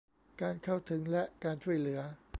[0.41, 1.99] การเข้าถึงและการช่วยเหลือ